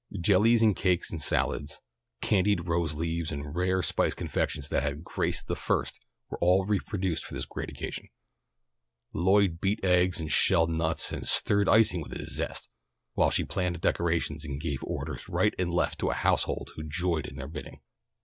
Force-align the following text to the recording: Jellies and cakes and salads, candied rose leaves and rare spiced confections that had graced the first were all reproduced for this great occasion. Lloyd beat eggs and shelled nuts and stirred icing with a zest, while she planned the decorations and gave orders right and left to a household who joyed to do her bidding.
Jellies 0.19 0.63
and 0.63 0.75
cakes 0.75 1.11
and 1.11 1.21
salads, 1.21 1.79
candied 2.21 2.67
rose 2.67 2.95
leaves 2.95 3.31
and 3.31 3.55
rare 3.55 3.83
spiced 3.83 4.17
confections 4.17 4.69
that 4.69 4.81
had 4.81 5.03
graced 5.03 5.45
the 5.45 5.55
first 5.55 5.99
were 6.27 6.39
all 6.41 6.65
reproduced 6.65 7.23
for 7.23 7.35
this 7.35 7.45
great 7.45 7.69
occasion. 7.69 8.09
Lloyd 9.13 9.59
beat 9.61 9.85
eggs 9.85 10.19
and 10.19 10.31
shelled 10.31 10.71
nuts 10.71 11.11
and 11.13 11.27
stirred 11.27 11.69
icing 11.69 12.01
with 12.01 12.13
a 12.13 12.25
zest, 12.25 12.67
while 13.13 13.29
she 13.29 13.45
planned 13.45 13.75
the 13.75 13.79
decorations 13.79 14.43
and 14.43 14.59
gave 14.59 14.83
orders 14.85 15.29
right 15.29 15.53
and 15.59 15.71
left 15.71 15.99
to 15.99 16.09
a 16.09 16.15
household 16.15 16.71
who 16.75 16.81
joyed 16.81 17.25
to 17.25 17.35
do 17.35 17.39
her 17.39 17.47
bidding. 17.47 17.81